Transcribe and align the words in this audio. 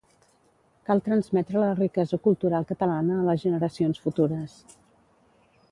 Cal 0.89 1.01
transmetre 1.07 1.61
la 1.63 1.75
riquesa 1.81 2.19
cultural 2.27 2.67
catalana 2.73 3.19
a 3.19 3.27
les 3.29 3.45
generacions 3.47 4.03
futures. 4.07 4.57